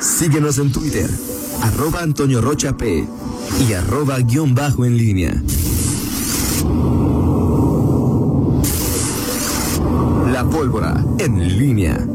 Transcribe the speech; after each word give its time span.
Síguenos 0.00 0.58
en 0.58 0.72
Twitter, 0.72 1.08
arroba 1.62 2.02
Antonio 2.02 2.40
Rocha 2.40 2.76
P 2.76 3.06
y 3.66 3.72
arroba 3.72 4.18
guion 4.18 4.54
bajo 4.54 4.84
en 4.84 4.96
línea. 4.96 5.42
La 10.32 10.44
pólvora 10.48 11.02
en 11.18 11.58
línea. 11.58 12.06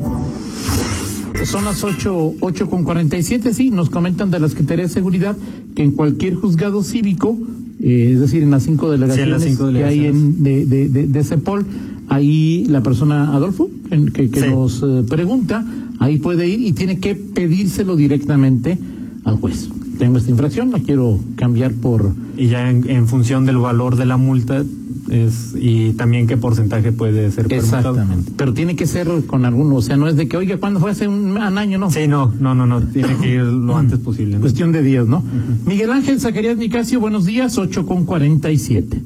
Son 1.43 1.65
las 1.65 1.83
8, 1.83 2.35
ocho 2.39 2.69
con 2.69 2.83
47, 2.83 3.53
sí, 3.53 3.71
nos 3.71 3.89
comentan 3.89 4.29
de 4.29 4.39
la 4.39 4.47
Secretaría 4.47 4.85
de 4.85 4.89
Seguridad 4.89 5.35
que 5.75 5.83
en 5.83 5.91
cualquier 5.91 6.35
juzgado 6.35 6.83
cívico, 6.83 7.35
eh, 7.79 8.11
es 8.13 8.19
decir, 8.19 8.43
en 8.43 8.51
las 8.51 8.63
cinco 8.63 8.91
delegaciones, 8.91 9.57
que 9.57 9.83
hay 9.83 10.05
en, 10.05 10.43
de, 10.43 10.65
de, 10.67 10.87
de, 10.87 11.23
CEPOL, 11.23 11.65
ahí 12.11 12.65
la 12.67 12.83
persona, 12.83 13.33
Adolfo, 13.33 13.69
que, 14.13 14.29
que 14.29 14.47
nos 14.47 14.83
eh, 14.83 15.03
pregunta, 15.09 15.65
ahí 15.99 16.17
puede 16.17 16.47
ir 16.47 16.59
y 16.61 16.73
tiene 16.73 16.99
que 16.99 17.15
pedírselo 17.15 17.95
directamente 17.95 18.77
al 19.23 19.37
juez. 19.37 19.69
Tengo 19.97 20.17
esta 20.17 20.29
infracción, 20.29 20.71
la 20.71 20.79
quiero 20.79 21.19
cambiar 21.35 21.73
por... 21.73 22.13
Y 22.35 22.47
ya 22.47 22.69
en, 22.69 23.07
función 23.07 23.45
del 23.45 23.57
valor 23.57 23.95
de 23.95 24.05
la 24.05 24.17
multa 24.17 24.63
es 25.09 25.55
y 25.55 25.93
también 25.93 26.27
qué 26.27 26.37
porcentaje 26.37 26.91
puede 26.91 27.31
ser 27.31 27.51
Exactamente. 27.51 28.31
Pero 28.35 28.53
tiene 28.53 28.75
que 28.75 28.87
ser 28.87 29.07
con 29.27 29.45
alguno, 29.45 29.75
o 29.75 29.81
sea, 29.81 29.95
no 29.95 30.07
es 30.07 30.17
de 30.17 30.27
que, 30.27 30.35
oiga, 30.35 30.57
¿cuándo 30.57 30.79
fue 30.81 30.91
hace 30.91 31.07
un, 31.07 31.37
año? 31.37 31.77
No. 31.77 31.91
Sí, 31.91 32.07
no, 32.07 32.33
no, 32.39 32.53
no, 32.53 32.65
no, 32.65 32.81
tiene 32.81 33.15
que 33.21 33.35
ir 33.35 33.41
lo 33.41 33.77
antes 33.77 33.99
posible. 33.99 34.37
Cuestión 34.39 34.73
de 34.73 34.81
días, 34.81 35.07
¿no? 35.07 35.23
Miguel 35.65 35.91
Ángel 35.91 36.19
Zacarías 36.19 36.57
Nicasio, 36.57 36.99
buenos 36.99 37.25
días, 37.25 37.57
8 37.57 37.85
con 37.85 38.05
47. 38.05 39.01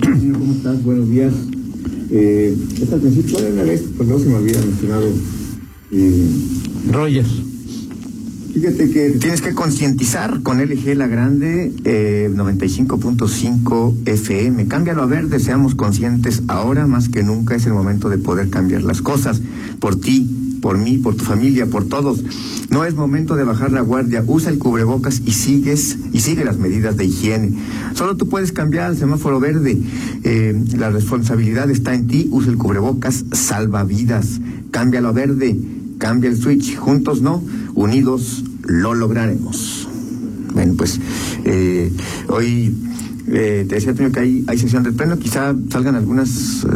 ¿Cómo 0.00 0.52
estás? 0.52 0.84
Buenos 0.84 1.08
días. 1.08 1.32
Eh, 2.10 2.56
esta 2.82 2.96
principio 2.96 3.38
una 3.38 3.62
vez, 3.62 3.84
pues 3.96 4.08
no 4.08 4.18
se 4.18 4.26
me 4.26 4.36
había 4.36 4.58
mencionado 4.58 5.08
eh, 5.92 6.26
Roger. 6.90 7.24
Fíjate 8.52 8.90
que 8.90 9.10
tienes 9.10 9.42
que 9.42 9.54
concientizar 9.54 10.42
con 10.42 10.60
LG 10.60 10.96
La 10.96 11.06
Grande 11.06 11.72
eh, 11.84 12.28
95.5 12.32 14.08
FM. 14.08 14.66
Cámbialo 14.66 15.02
a 15.02 15.06
verde, 15.06 15.38
seamos 15.38 15.76
conscientes 15.76 16.42
ahora 16.48 16.88
más 16.88 17.08
que 17.08 17.22
nunca 17.22 17.54
es 17.54 17.66
el 17.66 17.74
momento 17.74 18.08
de 18.08 18.18
poder 18.18 18.50
cambiar 18.50 18.82
las 18.82 19.02
cosas 19.02 19.40
por 19.78 19.94
ti, 20.00 20.49
por 20.60 20.78
mí, 20.78 20.98
por 20.98 21.14
tu 21.16 21.24
familia, 21.24 21.66
por 21.66 21.84
todos. 21.84 22.22
No 22.70 22.84
es 22.84 22.94
momento 22.94 23.36
de 23.36 23.44
bajar 23.44 23.72
la 23.72 23.80
guardia. 23.80 24.24
Usa 24.26 24.50
el 24.50 24.58
cubrebocas 24.58 25.22
y 25.24 25.32
sigues 25.32 25.98
y 26.12 26.20
sigue 26.20 26.44
las 26.44 26.58
medidas 26.58 26.96
de 26.96 27.04
higiene. 27.04 27.58
Solo 27.94 28.16
tú 28.16 28.28
puedes 28.28 28.52
cambiar 28.52 28.92
el 28.92 28.96
semáforo 28.96 29.40
verde. 29.40 29.80
Eh, 30.24 30.64
la 30.76 30.90
responsabilidad 30.90 31.70
está 31.70 31.94
en 31.94 32.06
ti. 32.06 32.28
Usa 32.30 32.50
el 32.50 32.58
cubrebocas, 32.58 33.24
salva 33.32 33.84
vidas. 33.84 34.40
Cámbialo 34.70 35.08
a 35.08 35.12
verde 35.12 35.58
Cambia 36.00 36.30
el 36.30 36.36
switch, 36.38 36.76
juntos 36.76 37.20
no, 37.20 37.44
unidos 37.74 38.42
lo 38.62 38.94
lograremos. 38.94 39.86
Bueno, 40.54 40.72
pues 40.74 40.98
eh, 41.44 41.92
hoy 42.28 42.74
eh, 43.28 43.66
te 43.68 43.74
decía 43.74 43.92
que 43.94 44.18
hay, 44.18 44.44
hay 44.46 44.58
sesión 44.58 44.82
del 44.82 44.94
pleno, 44.94 45.18
quizá 45.18 45.54
salgan 45.68 45.96
algunas 45.96 46.66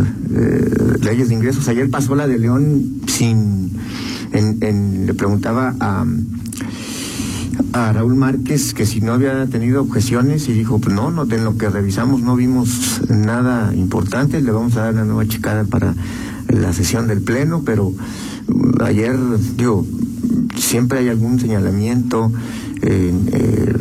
leyes 1.00 1.30
de 1.30 1.34
ingresos. 1.34 1.66
Ayer 1.68 1.88
pasó 1.88 2.14
la 2.14 2.26
de 2.28 2.38
León 2.38 3.00
sin, 3.14 3.70
en, 4.32 5.06
le 5.06 5.14
preguntaba 5.14 5.74
a, 5.78 6.04
Raúl 7.92 8.16
Márquez 8.16 8.74
que 8.74 8.86
si 8.86 9.00
no 9.00 9.12
había 9.12 9.46
tenido 9.46 9.82
objeciones 9.82 10.48
y 10.48 10.52
dijo, 10.52 10.80
pues 10.80 10.94
no, 10.94 11.10
no, 11.10 11.22
en 11.22 11.44
lo 11.44 11.56
que 11.56 11.68
revisamos 11.68 12.20
no 12.20 12.34
vimos 12.36 13.02
nada 13.08 13.74
importante, 13.74 14.40
le 14.40 14.50
vamos 14.50 14.76
a 14.76 14.84
dar 14.84 14.94
una 14.94 15.04
nueva 15.04 15.26
checada 15.26 15.64
para 15.64 15.94
la 16.48 16.72
sesión 16.72 17.06
del 17.06 17.20
pleno, 17.20 17.62
pero 17.64 17.92
ayer, 18.84 19.16
digo, 19.56 19.86
siempre 20.56 21.00
hay 21.00 21.08
algún 21.08 21.38
señalamiento 21.38 22.32
en, 22.82 23.28
eh, 23.32 23.74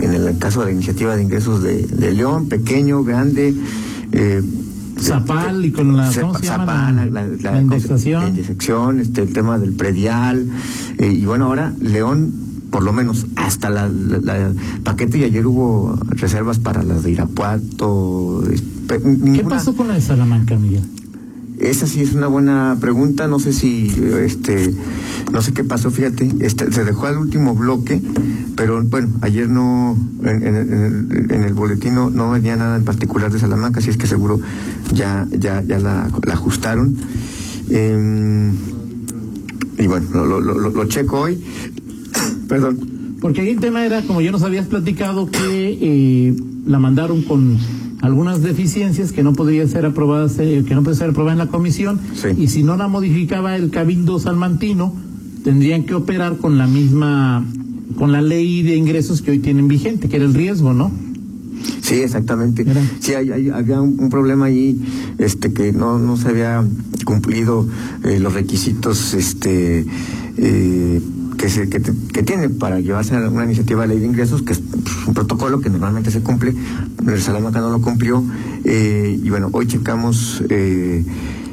el 0.00 0.38
caso 0.38 0.60
de 0.60 0.66
la 0.66 0.72
iniciativa 0.72 1.16
de 1.16 1.22
ingresos 1.22 1.62
de, 1.62 2.12
León, 2.12 2.48
pequeño, 2.48 3.04
grande. 3.04 3.54
Eh, 4.12 4.42
Zapal 5.00 5.64
y 5.64 5.72
con 5.72 5.96
la, 5.96 6.10
Zapal, 6.10 7.12
la, 7.12 7.60
indexación. 7.60 9.00
este, 9.00 9.22
el 9.22 9.32
tema 9.32 9.58
del 9.58 9.72
predial. 9.72 10.46
Eh, 10.98 11.12
y 11.12 11.24
bueno, 11.24 11.46
ahora 11.46 11.72
León, 11.80 12.32
por 12.70 12.82
lo 12.82 12.92
menos 12.92 13.26
hasta 13.36 13.70
la, 13.70 13.90
paquete 14.84 15.18
y 15.18 15.24
ayer 15.24 15.46
hubo 15.46 15.98
reservas 16.10 16.58
para 16.58 16.82
las 16.82 17.02
de 17.02 17.12
Irapuato. 17.12 18.42
¿Qué 19.34 19.44
pasó 19.48 19.74
con 19.74 19.88
la 19.88 19.94
de 19.94 20.00
Salamanca, 20.00 20.56
Miguel? 20.56 20.84
Esa 21.60 21.86
sí 21.86 22.00
es 22.00 22.14
una 22.14 22.26
buena 22.26 22.78
pregunta, 22.80 23.28
no 23.28 23.38
sé 23.38 23.52
si, 23.52 23.92
este, 24.24 24.74
no 25.30 25.42
sé 25.42 25.52
qué 25.52 25.62
pasó, 25.62 25.90
fíjate, 25.90 26.30
este, 26.40 26.72
se 26.72 26.84
dejó 26.84 27.06
al 27.06 27.18
último 27.18 27.54
bloque, 27.54 28.00
pero 28.56 28.82
bueno, 28.82 29.08
ayer 29.20 29.48
no, 29.48 29.94
en, 30.24 31.30
el, 31.30 31.52
boletín 31.52 31.94
no, 31.94 32.30
venía 32.30 32.56
nada 32.56 32.76
en 32.76 32.84
particular 32.84 33.30
de 33.30 33.38
Salamanca, 33.38 33.80
así 33.80 33.90
es 33.90 33.98
que 33.98 34.06
seguro 34.06 34.40
ya, 34.94 35.26
ya, 35.30 35.62
ya 35.62 35.78
la, 35.78 36.10
ajustaron. 36.32 36.96
Em, 37.68 38.52
y 39.78 39.86
bueno, 39.86 40.24
lo, 40.24 40.84
checo 40.86 41.20
hoy, 41.20 41.44
perdón. 42.48 42.78
Porque 43.20 43.42
ahí 43.42 43.50
el 43.50 43.60
tema 43.60 43.84
era, 43.84 44.00
como 44.00 44.22
ya 44.22 44.32
nos 44.32 44.42
habías 44.42 44.66
platicado, 44.66 45.30
que 45.30 45.78
eh, 45.78 46.34
la 46.64 46.78
mandaron 46.78 47.20
con 47.22 47.58
algunas 48.00 48.42
deficiencias 48.42 49.12
que 49.12 49.22
no 49.22 49.32
podrían 49.32 49.68
ser 49.68 49.86
aprobadas, 49.86 50.38
eh, 50.38 50.64
que 50.66 50.74
no 50.74 50.82
puede 50.82 50.96
ser 50.96 51.10
aprobada 51.10 51.32
en 51.32 51.38
la 51.38 51.46
comisión, 51.46 52.00
y 52.36 52.48
si 52.48 52.62
no 52.62 52.76
la 52.76 52.88
modificaba 52.88 53.56
el 53.56 53.70
cabildo 53.70 54.18
salmantino, 54.18 54.94
tendrían 55.44 55.84
que 55.84 55.94
operar 55.94 56.38
con 56.38 56.58
la 56.58 56.66
misma, 56.66 57.44
con 57.98 58.12
la 58.12 58.22
ley 58.22 58.62
de 58.62 58.76
ingresos 58.76 59.22
que 59.22 59.32
hoy 59.32 59.38
tienen 59.38 59.68
vigente, 59.68 60.08
que 60.08 60.16
era 60.16 60.24
el 60.24 60.34
riesgo, 60.34 60.72
¿no? 60.72 60.90
Sí, 61.82 61.96
exactamente. 61.96 62.64
Sí, 63.00 63.14
hay, 63.14 63.50
había 63.50 63.80
un, 63.80 64.08
problema 64.08 64.46
ahí, 64.46 64.80
este, 65.18 65.52
que 65.52 65.72
no, 65.72 65.98
no 65.98 66.16
se 66.16 66.28
había 66.28 66.64
cumplido 67.04 67.66
eh, 68.04 68.18
los 68.18 68.32
requisitos, 68.32 69.14
este, 69.14 69.84
eh, 70.36 71.00
que, 71.40 71.48
se, 71.48 71.70
que, 71.70 72.22
tiene 72.22 72.50
para 72.50 72.80
llevarse 72.80 73.16
a 73.16 73.30
una 73.30 73.44
iniciativa 73.44 73.80
de 73.82 73.88
ley 73.88 73.98
de 73.98 74.04
ingresos, 74.04 74.42
que 74.42 74.52
es 74.52 74.60
pues, 74.60 75.06
un 75.06 75.14
protocolo 75.14 75.60
que 75.60 75.70
normalmente 75.70 76.10
se 76.10 76.20
cumple, 76.20 76.54
el 77.06 77.20
Salamanca 77.22 77.60
no 77.60 77.70
lo 77.70 77.80
cumplió, 77.80 78.22
eh, 78.64 79.18
y 79.22 79.30
bueno, 79.30 79.48
hoy 79.52 79.66
checamos 79.66 80.44
eh, 80.50 81.02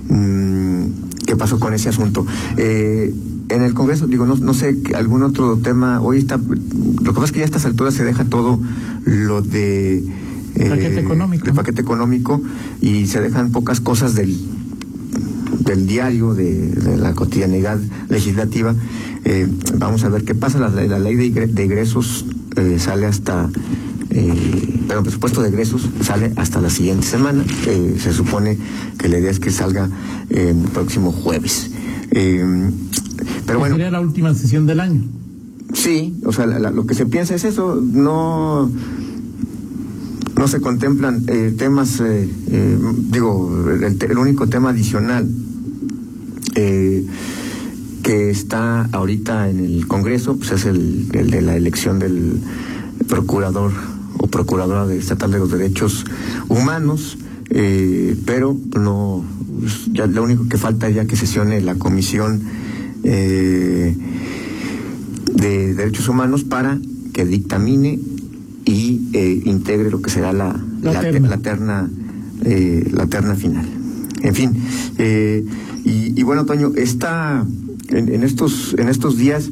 mm, 0.10 0.86
qué 1.26 1.38
pasó 1.38 1.58
con 1.58 1.74
ese 1.74 1.88
asunto. 1.88 2.26
Eh, 2.58 3.16
en 3.48 3.62
el 3.62 3.74
Congreso, 3.74 4.08
digo, 4.08 4.26
no, 4.26 4.36
no 4.36 4.54
sé, 4.54 4.78
algún 4.94 5.24
otro 5.24 5.58
tema, 5.58 6.02
hoy 6.02 6.18
está, 6.18 6.36
lo 6.36 7.14
que 7.14 7.14
pasa 7.14 7.26
es 7.26 7.32
que 7.32 7.40
ya 7.40 7.46
a 7.46 7.46
estas 7.46 7.66
alturas 7.66 7.94
se 7.94 8.04
deja 8.04 8.26
todo 8.26 8.60
lo 9.06 9.42
de... 9.42 10.04
paquete 10.54 11.00
económico. 11.00 11.54
paquete 11.54 11.82
económico 11.82 12.42
y 12.82 13.08
se 13.08 13.22
dejan 13.22 13.54
pocas 13.54 13.80
cosas 13.80 14.16
del 14.16 14.38
del 15.68 15.86
diario, 15.86 16.34
de, 16.34 16.98
la 16.98 17.14
cotidianidad 17.14 17.78
legislativa. 18.10 18.74
Eh, 19.26 19.48
vamos 19.76 20.04
a 20.04 20.10
ver 20.10 20.24
qué 20.24 20.34
pasa. 20.34 20.58
La, 20.60 21.00
ley 21.00 21.16
de, 21.16 21.64
egresos 21.64 22.26
eh, 22.56 22.80
sale 22.80 23.06
hasta, 23.06 23.50
eh, 24.10 24.80
pero 24.88 25.00
el 25.00 25.04
presupuesto 25.04 25.42
de 25.42 25.50
egresos 25.50 25.88
sale 26.02 26.32
hasta 26.38 26.62
la 26.62 26.70
siguiente 26.70 27.06
semana. 27.06 27.46
Eh, 27.68 27.98
se 28.00 28.14
supone 28.14 28.58
que 28.98 29.10
la 29.10 29.20
idea 29.20 29.30
es 29.30 29.40
que 29.40 29.52
salga 29.52 29.90
el 30.30 30.58
próximo 30.74 31.12
jueves. 31.12 31.70
pero 32.10 33.60
bueno. 33.60 33.76
Sería 33.76 33.92
la 33.92 34.02
última 34.02 34.34
sesión 34.34 34.66
del 34.66 34.80
año. 34.80 35.04
Sí, 35.74 36.16
o 36.24 36.32
sea, 36.32 36.46
lo 36.46 36.88
que 36.88 36.96
se 36.96 37.06
piensa 37.06 37.36
es 37.36 37.44
eso. 37.44 37.80
No 37.82 38.72
no 40.38 40.48
se 40.48 40.62
contemplan 40.62 41.26
temas, 41.58 42.02
digo, 43.10 43.66
el, 43.82 44.18
único 44.20 44.48
tema 44.48 44.70
adicional 44.70 45.28
eh, 46.60 47.06
que 48.02 48.32
está 48.32 48.90
ahorita 48.92 49.48
en 49.48 49.60
el 49.60 49.88
Congreso, 49.88 50.38
pues 50.38 50.52
es 50.52 50.66
el, 50.66 51.08
de 51.10 51.42
la 51.44 51.56
elección 51.56 52.00
del 52.00 52.40
procurador 53.08 53.72
o 54.18 54.26
procuradora 54.26 54.92
estatal 54.92 55.32
de 55.32 55.38
los 55.38 55.52
derechos 55.52 56.06
humanos, 56.48 57.20
eh, 57.52 58.18
pero 58.26 58.58
no, 58.76 59.24
pues, 59.60 59.86
ya 59.94 60.08
lo 60.08 60.24
único 60.24 60.50
que 60.50 60.58
falta 60.58 60.90
es 60.90 60.96
ya 60.96 61.06
que 61.06 61.16
sesione 61.16 61.62
la 61.62 61.76
comisión 61.76 62.42
eh, 63.04 63.96
de 65.36 65.76
derechos 65.76 66.10
humanos 66.10 66.44
para 66.44 66.80
que 67.14 67.24
dictamine 67.24 68.00
y 68.66 69.12
integre 69.46 69.92
lo 69.92 70.02
que 70.02 70.10
será 70.10 70.34
la, 70.34 70.60
la, 70.82 71.00
terna, 71.40 71.88
la 72.42 73.08
terna 73.08 73.36
final. 73.36 73.77
En 74.24 74.34
fin, 74.34 74.56
y, 75.90 76.22
bueno, 76.24 76.46
Toño, 76.46 76.74
está 76.76 77.46
en, 77.90 78.24
estos, 78.24 78.76
en 78.78 78.90
estos 78.90 79.18
días 79.18 79.50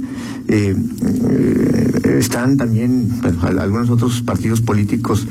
eh, 0.50 0.76
eh, 0.76 2.18
están 2.20 2.58
también 2.58 3.10
algunos 3.42 3.90
otros 3.90 4.22
partidos 4.22 4.60
políticos, 4.60 5.28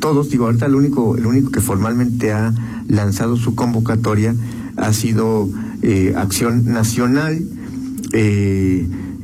todos, 0.00 0.28
digo, 0.28 0.44
ahorita 0.44 0.66
el 0.66 0.74
único, 0.74 1.16
el 1.16 1.24
único 1.24 1.50
que 1.50 1.60
formalmente 1.60 2.32
ha 2.32 2.52
lanzado 2.88 3.36
su 3.36 3.54
convocatoria 3.54 4.34
ha 4.76 4.92
sido 4.92 5.48
eh, 5.82 6.12
Acción 6.14 6.66
Nacional. 6.66 7.42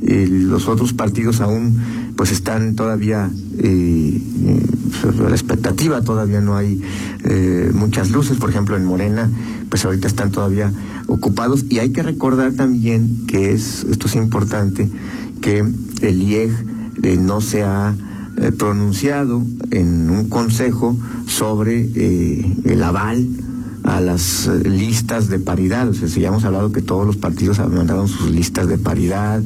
los 0.01 0.67
otros 0.67 0.93
partidos 0.93 1.41
aún 1.41 2.13
pues 2.15 2.31
están 2.31 2.75
todavía 2.75 3.29
eh, 3.59 4.21
la 5.19 5.31
expectativa 5.31 6.01
todavía 6.01 6.41
no 6.41 6.55
hay 6.55 6.81
muchas 7.73 8.11
luces 8.11 8.37
por 8.37 8.49
ejemplo 8.49 8.77
en 8.77 8.85
Morena 8.85 9.29
pues 9.69 9.83
ahorita 9.83 10.07
están 10.07 10.31
todavía 10.31 10.71
ocupados 11.07 11.65
y 11.69 11.79
hay 11.79 11.89
que 11.89 12.03
recordar 12.03 12.53
también 12.53 13.25
que 13.27 13.51
es 13.51 13.83
esto 13.89 14.07
es 14.07 14.15
importante 14.15 14.89
que 15.41 15.65
el 16.01 16.21
IEG 16.21 16.51
no 17.19 17.41
se 17.41 17.63
ha 17.63 17.95
pronunciado 18.57 19.43
en 19.71 20.09
un 20.09 20.29
consejo 20.29 20.95
sobre 21.25 21.89
el 22.63 22.83
aval 22.83 23.27
a 23.85 24.01
las 24.01 24.47
eh, 24.47 24.67
listas 24.67 25.29
de 25.29 25.39
paridad. 25.39 25.87
O 25.87 25.93
sea, 25.93 26.07
si 26.07 26.21
ya 26.21 26.29
hemos 26.29 26.43
hablado 26.43 26.71
que 26.71 26.81
todos 26.81 27.05
los 27.05 27.17
partidos 27.17 27.59
han 27.59 27.73
mandado 27.73 28.07
sus 28.07 28.31
listas 28.31 28.67
de 28.67 28.77
paridad, 28.77 29.41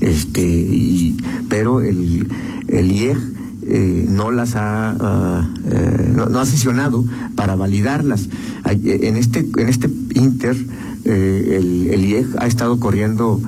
este, 0.00 0.42
y, 0.42 1.16
pero 1.48 1.80
el, 1.80 2.28
el 2.68 2.92
IEG 2.92 3.35
eh, 3.68 4.06
no 4.08 4.30
las 4.30 4.54
ha 4.56 5.48
eh, 5.70 6.12
no, 6.14 6.38
ha 6.38 6.46
sesionado 6.46 7.04
para 7.34 7.56
validarlas. 7.56 8.28
En 8.64 9.16
este 9.16 9.46
en 9.56 9.68
este 9.68 9.90
inter 10.14 10.56
el, 11.04 11.88
el, 11.92 12.04
IEG 12.04 12.26
ha 12.38 12.46
estado 12.46 12.80
corriendo 12.80 13.40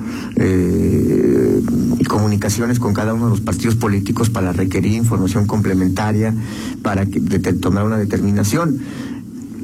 comunicaciones 2.07 2.79
con 2.79 2.93
cada 2.93 3.13
uno 3.13 3.25
de 3.25 3.31
los 3.31 3.41
partidos 3.41 3.75
políticos 3.75 4.29
para 4.29 4.53
requerir 4.53 4.93
información 4.93 5.45
complementaria 5.45 6.33
para 6.81 7.05
que, 7.05 7.19
tomar 7.53 7.85
una 7.85 7.97
determinación 7.97 8.79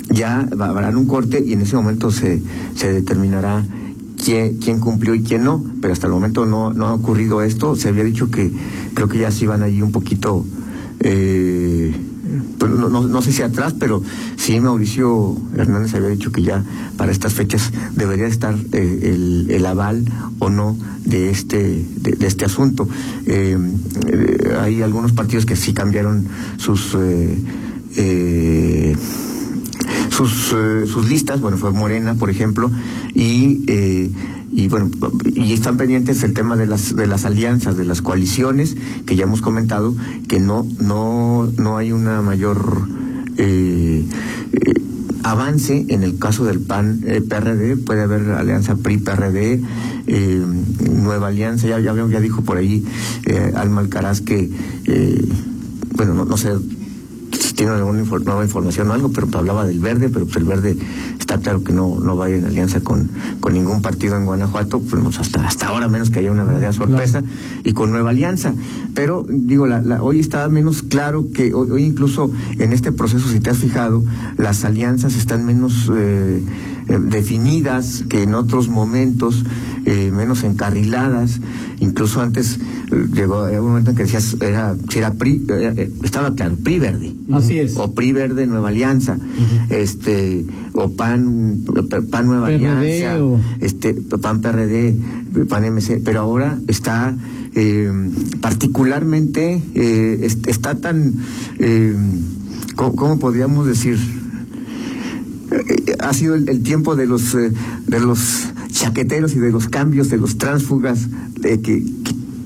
ya 0.10 0.48
habrá 0.60 0.90
un 0.90 1.08
corte 1.08 1.44
y 1.46 1.54
en 1.54 1.62
ese 1.62 1.76
momento 1.76 2.12
se, 2.12 2.42
se 2.76 2.92
determinará 2.92 3.64
quién, 4.26 4.80
cumplió 4.80 5.14
y 5.14 5.22
quién 5.22 5.44
no, 5.44 5.64
pero 5.82 5.94
hasta 5.94 6.08
el 6.08 6.14
momento 6.14 6.46
no, 6.46 6.70
ha 6.86 6.94
ocurrido 6.94 7.42
esto. 7.42 7.76
Se 7.76 7.90
había 7.90 8.04
dicho 8.04 8.32
que 8.32 8.52
creo 8.94 9.08
que 9.08 9.20
ya 9.20 9.32
se 9.32 9.46
iban 9.46 9.64
allí 9.64 9.82
un 9.82 9.92
poquito, 9.92 10.46
eh, 11.00 11.94
pues 12.58 12.72
no, 12.72 13.22
sé 13.22 13.32
si 13.32 13.44
atrás, 13.44 13.76
pero 13.80 14.02
sí 14.36 14.60
Mauricio 14.60 15.38
Hernández 15.56 15.94
había 15.94 16.10
dicho 16.10 16.32
que 16.32 16.42
ya 16.42 16.64
para 16.98 17.12
estas 17.12 17.34
fechas 17.34 17.72
debería 17.96 18.26
estar 18.26 18.56
eh, 18.74 19.48
el, 19.50 19.66
aval 19.66 20.06
o 20.40 20.50
no 20.50 20.76
de 21.06 21.30
este, 21.30 21.86
de, 21.98 22.26
este 22.26 22.46
asunto. 22.46 22.88
Eh, 23.28 23.58
hay 24.60 24.82
algunos 24.82 25.12
partidos 25.12 25.46
que 25.46 25.56
sí 25.56 25.74
cambiaron 25.74 26.28
sus... 26.58 26.98
Eh, 27.98 28.96
sus, 30.16 30.54
eh, 30.54 30.86
sus 30.88 31.10
listas, 31.10 31.42
bueno, 31.42 31.58
fue 31.58 31.72
Morena, 31.72 32.16
por 32.16 32.30
ejemplo, 32.30 32.72
y, 33.14 33.64
eh, 33.68 34.10
y 34.52 34.68
bueno, 34.70 34.90
y 35.26 35.52
están 35.52 35.76
pendientes 35.76 36.24
el 36.24 36.34
tema 36.34 36.56
de 36.56 36.68
las, 36.68 36.96
de 36.96 37.06
las 37.06 37.26
alianzas, 37.26 37.76
de 37.76 37.84
las 37.84 38.02
coaliciones, 38.02 38.78
que 39.06 39.18
ya 39.18 39.24
hemos 39.24 39.42
comentado, 39.42 39.94
que 40.30 40.40
no, 40.40 40.66
no, 40.80 41.52
no 41.58 41.78
hay 41.78 41.92
una 41.92 42.22
mayor 42.22 42.88
eh, 43.36 44.06
avance 45.24 45.86
en 45.90 46.04
el 46.04 46.18
caso 46.18 46.46
del 46.46 46.62
PAN 46.62 47.02
PRD, 47.28 47.76
puede 47.76 48.04
haber 48.04 48.32
alianza 48.32 48.78
PRI-PRD, 48.78 49.60
nueva 50.94 51.28
alianza, 51.28 51.68
ya, 51.68 51.80
ya, 51.80 51.94
ya 51.94 52.22
dijo 52.22 52.42
por 52.44 52.58
ahí 52.58 52.86
Alma 53.56 53.82
Alcaraz 53.82 54.22
que, 54.22 54.50
bueno, 55.98 56.14
no, 56.14 56.26
no 56.26 56.38
sé 56.38 56.52
tiene 57.56 57.72
alguna 57.72 58.04
nueva 58.04 58.44
información 58.44 58.90
o 58.90 58.94
algo, 58.94 59.10
pero 59.10 59.28
hablaba 59.38 59.66
del 59.66 59.80
verde, 59.80 60.10
pero 60.10 60.26
pues 60.26 60.38
el 60.38 60.44
verde 60.44 60.78
está 61.20 61.38
claro 61.40 61.64
que 61.64 61.74
no, 61.74 62.00
no 62.00 62.16
va 62.18 62.26
a 62.26 62.30
ir 62.30 62.36
en 62.36 62.46
alianza 62.46 62.82
con, 62.82 63.10
con 63.40 63.54
ningún 63.54 63.82
partido 63.82 64.18
en 64.18 64.26
Guanajuato, 64.26 64.80
pues 64.80 65.20
hasta, 65.20 65.46
hasta 65.46 65.68
ahora 65.68 65.88
menos 65.88 66.10
que 66.10 66.20
haya 66.20 66.32
una 66.32 66.44
verdadera 66.44 66.74
sorpresa, 66.74 67.24
y 67.64 67.74
con 67.74 67.92
nueva 67.92 68.12
alianza. 68.12 68.54
Pero 68.94 69.26
digo, 69.28 69.68
la, 69.68 70.02
hoy 70.02 70.20
está 70.20 70.48
menos 70.50 70.84
claro 70.84 71.28
que 71.34 71.54
hoy, 71.54 71.84
incluso 71.84 72.32
en 72.60 72.74
este 72.74 72.92
proceso, 72.92 73.28
si 73.30 73.40
te 73.40 73.50
has 73.50 73.58
fijado, 73.58 74.04
las 74.38 74.66
alianzas 74.66 75.16
están 75.16 75.46
menos 75.46 75.92
eh, 75.94 76.42
eh, 76.88 77.00
definidas 77.00 78.04
que 78.10 78.24
en 78.24 78.34
otros 78.34 78.68
momentos, 78.68 79.44
eh, 79.86 80.12
menos 80.12 80.44
encarriladas, 80.44 81.40
incluso 81.80 82.22
antes 82.22 82.60
llegó 83.14 83.46
un 83.46 83.68
momento 83.68 83.92
en 83.92 83.98
que 83.98 84.04
decías, 84.04 84.38
era, 84.42 84.76
si 84.90 85.00
era 85.00 85.14
PRI, 85.14 85.46
estaba 86.04 86.34
claro, 86.34 86.56
PRI 86.56 86.80
verde. 86.80 87.14
Así 87.32 87.60
es. 87.60 87.76
O 87.78 87.94
PRI 87.94 88.12
verde 88.14 88.48
Nueva 88.48 88.70
Alianza, 88.70 89.18
este, 89.70 90.46
o 90.74 90.92
PAN, 90.92 91.66
PAN 92.12 92.28
Nueva 92.28 92.48
Alianza, 92.48 93.18
este, 93.60 93.94
PAN 93.94 94.42
PRD, 94.42 94.96
PAN 95.50 95.66
MC, 95.66 96.02
pero 96.04 96.22
ahora 96.22 96.60
está 96.68 97.16
eh, 97.56 97.90
particularmente, 98.42 99.62
eh, 99.76 100.28
está 100.48 100.76
tan, 100.76 101.14
eh, 101.58 101.96
¿cómo, 102.76 103.18
podríamos 103.18 103.66
decir? 103.66 103.98
Ha 106.00 106.14
sido 106.14 106.36
el, 106.36 106.64
tiempo 106.64 106.96
de 106.96 107.06
los 107.06 107.34
de 107.34 108.00
los 108.00 108.48
chaqueteros 108.72 109.36
y 109.36 109.40
de 109.40 109.52
los 109.52 109.68
cambios 109.68 110.10
de 110.10 110.18
los 110.18 110.38
tránsfugas 110.38 111.08
de 111.40 111.62
que 111.62 111.84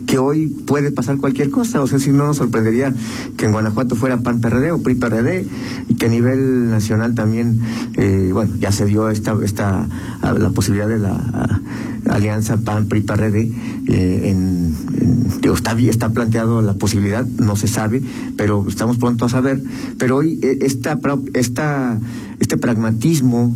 que 0.10 0.18
hoy 0.18 0.48
puede 0.48 0.92
pasar 0.92 1.18
cualquier 1.18 1.52
cosa. 1.52 1.82
O 1.82 1.88
sea, 1.88 2.00
si 2.00 2.10
no 2.10 2.26
nos 2.26 2.38
sorprendería 2.38 2.94
que 3.38 3.46
en 3.46 3.52
Guanajuato 3.52 3.96
fuera 3.96 4.18
PAN 4.18 4.42
PRD 4.42 4.72
o 4.72 4.82
PRI 4.82 4.96
PRD 4.96 5.46
y 5.88 5.96
que 5.96 6.08
a 6.08 6.10
nivel 6.10 6.72
nacional 6.72 7.14
también, 7.14 7.60
eh, 7.96 8.32
bueno, 8.34 8.56
ya 8.60 8.72
se 8.72 8.86
dio 8.86 9.10
esta, 9.10 9.38
esta 9.44 9.88
la 10.22 10.50
posibilidad 10.50 10.88
de 10.88 10.98
la 10.98 11.62
alianza 12.10 12.58
PAN 12.58 12.88
PRI 12.88 13.02
PRD 13.02 13.52
eh, 13.88 14.30
en, 14.30 14.76
está, 15.54 15.80
está 15.80 16.10
planteado 16.10 16.62
la 16.62 16.74
posibilidad, 16.74 17.26
no 17.26 17.56
se 17.56 17.68
sabe, 17.68 18.02
pero 18.36 18.66
estamos 18.68 18.98
pronto 18.98 19.26
a 19.26 19.30
saber. 19.30 19.62
Pero 19.98 20.18
hoy 20.18 20.40
eh, 20.42 20.60
esta, 20.62 21.00
esta, 21.34 22.00
este 22.40 22.58
pragmatismo 22.58 23.56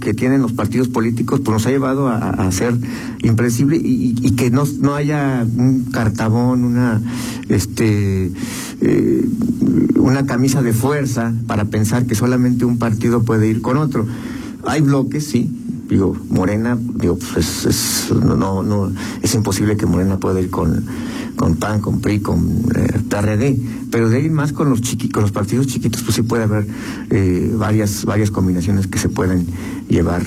que 0.00 0.14
tienen 0.14 0.42
los 0.42 0.52
partidos 0.52 0.88
políticos 0.88 1.40
pues 1.40 1.52
nos 1.52 1.66
ha 1.66 1.70
llevado 1.70 2.08
a, 2.08 2.50
ser 2.52 2.74
impredecible 3.22 3.76
y, 3.82 4.30
que 4.36 4.50
no, 4.50 4.64
no 4.80 4.94
haya 4.94 5.44
un 5.56 5.86
cartabón, 5.90 6.64
una, 6.64 7.00
este, 7.48 8.30
eh, 8.80 9.28
una 9.96 10.26
camisa 10.26 10.62
de 10.62 10.72
fuerza 10.72 11.32
para 11.46 11.66
pensar 11.66 12.06
que 12.06 12.14
solamente 12.14 12.64
un 12.64 12.78
partido 12.78 13.22
puede 13.22 13.48
ir 13.48 13.60
con 13.60 13.76
otro. 13.76 14.06
Hay 14.64 14.80
bloques, 14.80 15.26
sí, 15.26 15.50
digo, 15.88 16.16
Morena, 16.30 16.78
digo, 16.78 17.18
pues 17.32 17.64
es, 17.66 18.12
no, 18.12 18.62
no, 18.62 18.92
es 19.22 19.34
imposible 19.34 19.76
que 19.76 19.86
Morena 19.86 20.18
pueda 20.18 20.40
ir 20.40 20.50
con, 20.50 20.84
con 21.36 21.56
PAN, 21.56 21.80
con 21.80 22.00
PRI, 22.00 22.20
con 22.20 22.40
eh, 22.74 23.00
PRD, 23.08 23.58
pero 23.90 24.08
de 24.08 24.18
ahí 24.18 24.30
más 24.30 24.52
con 24.52 24.70
los 24.70 24.80
chiqui, 24.80 25.08
con 25.08 25.22
los 25.22 25.32
partidos 25.32 25.66
chiquitos, 25.66 26.02
pues 26.02 26.16
sí 26.16 26.22
puede 26.22 26.44
haber 26.44 26.66
eh, 27.10 27.52
varias, 27.56 28.04
varias 28.04 28.30
combinaciones 28.30 28.86
que 28.86 28.98
se 28.98 29.08
pueden 29.08 29.46
llevar 29.88 30.22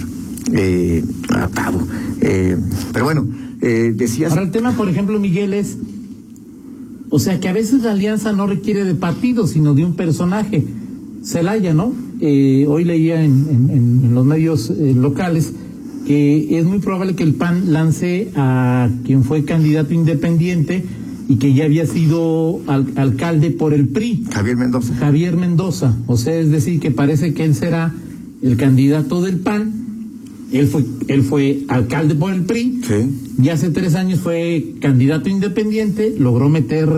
eh, 0.53 1.03
a 1.29 1.47
cabo. 1.47 1.81
Eh, 2.21 2.57
pero 2.93 3.05
bueno, 3.05 3.27
eh, 3.61 3.93
decías. 3.95 4.31
Ahora 4.31 4.43
el 4.43 4.51
tema, 4.51 4.71
por 4.73 4.89
ejemplo, 4.89 5.19
Miguel, 5.19 5.53
es. 5.53 5.77
O 7.09 7.19
sea 7.19 7.39
que 7.39 7.49
a 7.49 7.53
veces 7.53 7.81
la 7.81 7.91
alianza 7.91 8.33
no 8.33 8.47
requiere 8.47 8.83
de 8.83 8.95
partidos, 8.95 9.51
sino 9.51 9.73
de 9.73 9.85
un 9.85 9.95
personaje. 9.95 10.63
Celaya, 11.23 11.73
¿no? 11.73 11.93
Eh, 12.21 12.65
hoy 12.67 12.83
leía 12.83 13.23
en, 13.23 14.11
los 14.13 14.25
medios 14.25 14.69
eh, 14.69 14.93
locales 14.95 15.53
que 16.05 16.57
es 16.57 16.65
muy 16.65 16.79
probable 16.79 17.15
que 17.15 17.23
el 17.23 17.35
PAN 17.35 17.71
lance 17.71 18.31
a 18.35 18.89
quien 19.05 19.23
fue 19.23 19.45
candidato 19.45 19.93
independiente 19.93 20.83
y 21.29 21.35
que 21.35 21.53
ya 21.53 21.65
había 21.65 21.85
sido 21.85 22.59
alcalde 22.65 23.51
por 23.51 23.73
el 23.73 23.88
PRI. 23.88 24.25
Javier 24.31 24.57
Mendoza. 24.57 24.95
Javier 24.95 25.38
Mendoza. 25.38 25.95
O 26.07 26.17
sea, 26.17 26.35
es 26.35 26.49
decir, 26.49 26.79
que 26.79 26.89
parece 26.89 27.35
que 27.35 27.45
él 27.45 27.53
será 27.53 27.93
el 28.41 28.57
candidato 28.57 29.21
del 29.21 29.38
PAN. 29.38 29.71
Él 30.51 30.65
fue, 30.65 30.83
él 31.07 31.21
fue 31.21 31.59
alcalde 31.67 32.15
por 32.15 32.33
el 32.33 32.41
PRI. 32.41 32.81
Sí. 32.83 33.43
Y 33.43 33.49
hace 33.49 33.69
tres 33.69 33.93
años 33.93 34.21
fue 34.21 34.73
candidato 34.81 35.29
independiente. 35.29 36.15
Logró 36.17 36.49
meter 36.49 36.89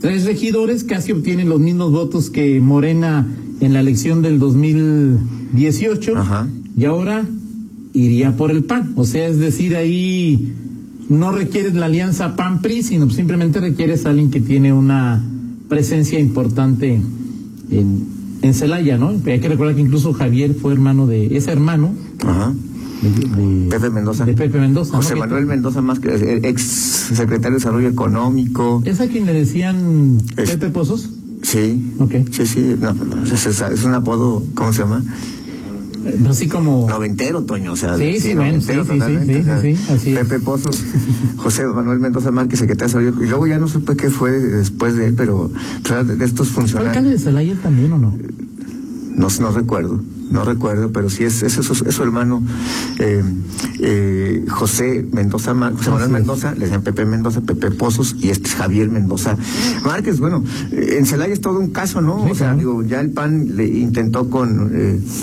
tres 0.00 0.24
regidores, 0.24 0.84
casi 0.84 1.10
obtienen 1.10 1.48
los 1.48 1.58
mismos 1.58 1.90
votos 1.90 2.30
que 2.30 2.60
Morena 2.60 3.26
en 3.60 3.72
la 3.72 3.80
elección 3.80 4.22
del 4.22 4.38
2018 4.38 6.14
y 6.76 6.84
ahora 6.84 7.24
iría 7.92 8.36
por 8.36 8.50
el 8.50 8.64
PAN. 8.64 8.92
O 8.96 9.04
sea, 9.04 9.28
es 9.28 9.38
decir, 9.38 9.76
ahí 9.76 10.54
no 11.08 11.32
requieres 11.32 11.74
la 11.74 11.86
alianza 11.86 12.36
PAN-PRI, 12.36 12.82
sino 12.82 13.10
simplemente 13.10 13.60
requieres 13.60 14.06
a 14.06 14.10
alguien 14.10 14.30
que 14.30 14.40
tiene 14.40 14.72
una 14.72 15.22
presencia 15.68 16.18
importante 16.18 17.00
en, 17.70 18.06
en 18.42 18.54
Celaya, 18.54 18.96
¿no? 18.96 19.08
Hay 19.08 19.40
que 19.40 19.48
recordar 19.48 19.74
que 19.74 19.82
incluso 19.82 20.12
Javier 20.12 20.54
fue 20.54 20.72
hermano 20.72 21.06
de, 21.06 21.36
ese 21.36 21.52
hermano. 21.52 21.92
De, 23.02 23.68
Pepe 23.70 23.90
Mendoza. 23.90 24.24
De 24.24 24.34
Pepe 24.34 24.58
Mendoza. 24.58 24.96
José 24.96 25.16
Manuel 25.16 25.46
Mendoza, 25.46 25.80
más 25.80 26.00
que 26.00 26.40
ex 26.44 26.62
secretario 26.62 27.52
de 27.52 27.56
Desarrollo 27.56 27.88
Económico. 27.88 28.82
¿Es 28.84 29.00
a 29.00 29.08
quien 29.08 29.26
le 29.26 29.32
decían 29.32 30.18
Pepe 30.36 30.68
Pozos? 30.68 31.10
Sí. 31.50 31.94
Ok. 31.98 32.12
Sí, 32.30 32.46
sí, 32.46 32.76
no, 32.78 32.94
es, 33.24 33.84
un 33.84 33.94
apodo, 33.94 34.44
¿cómo 34.54 34.72
se 34.72 34.82
llama? 34.82 35.02
así 36.30 36.48
como 36.48 36.88
noventero 36.88 37.42
Toño 37.42 37.72
o 37.72 37.76
sea 37.76 37.94
sí 37.98 38.18
sí, 38.20 38.34
noventero, 38.34 38.86
sí, 38.86 38.98
sí, 38.98 39.44
sí, 39.60 39.98
sí, 39.98 40.14
Pepe 40.14 40.40
Pozos 40.40 40.82
José 41.36 41.66
Manuel 41.66 41.98
Mendoza 41.98 42.30
Márquez 42.30 42.58
secretario 42.58 43.00
y 43.02 43.26
luego 43.26 43.46
ya 43.46 43.58
no 43.58 43.68
supe 43.68 43.96
qué 43.96 44.08
fue 44.08 44.30
después 44.30 44.96
de 44.96 45.08
él 45.08 45.14
pero 45.14 45.50
de 45.50 46.24
estos 46.24 46.48
funcionarios 46.48 46.96
alcalde 46.96 47.10
de 47.10 47.18
Celaya 47.18 47.54
también 47.62 47.92
o 47.92 47.98
no 47.98 48.16
no 49.14 49.28
no 49.28 49.50
recuerdo 49.52 50.00
no 50.30 50.44
recuerdo, 50.44 50.92
pero 50.92 51.10
sí 51.10 51.24
es, 51.24 51.42
es, 51.42 51.54
su 51.54 52.02
hermano 52.02 52.42
eh, 53.00 53.22
eh, 53.22 53.29
José 54.60 55.06
Mendoza, 55.10 55.54
José 55.54 55.90
Manuel 55.90 56.10
Mendoza, 56.10 56.52
le 56.52 56.60
decían 56.66 56.82
Pepe 56.82 57.06
Mendoza, 57.06 57.40
Pepe 57.40 57.70
Pozos, 57.70 58.14
y 58.20 58.28
este 58.28 58.48
es 58.48 58.54
Javier 58.56 58.90
Mendoza 58.90 59.34
Márquez. 59.84 60.20
Bueno, 60.20 60.44
eh, 60.70 60.96
en 60.98 61.06
Celaya 61.06 61.32
es 61.32 61.40
todo 61.40 61.58
un 61.58 61.70
caso, 61.70 62.02
¿no? 62.02 62.24
o 62.24 62.34
sea, 62.34 62.52
digo, 62.54 62.82
ya 62.82 63.00
el 63.00 63.10
PAN 63.10 63.56
le 63.56 63.66
intentó 63.66 64.28
con, 64.28 64.70